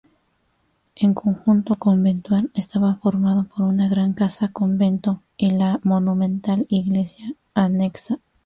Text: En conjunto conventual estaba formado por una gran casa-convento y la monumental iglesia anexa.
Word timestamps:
En 0.95 1.13
conjunto 1.13 1.75
conventual 1.75 2.49
estaba 2.55 2.95
formado 2.95 3.43
por 3.43 3.65
una 3.65 3.87
gran 3.87 4.13
casa-convento 4.13 5.21
y 5.37 5.51
la 5.51 5.79
monumental 5.83 6.65
iglesia 6.69 7.35
anexa. 7.53 8.17